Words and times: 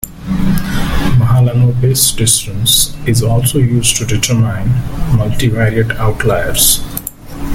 Mahalanobis 1.19 2.17
distance 2.17 2.97
is 3.05 3.21
also 3.21 3.59
used 3.59 3.97
to 3.97 4.05
determine 4.07 4.67
multivariate 5.15 5.95
outliers. 5.97 6.81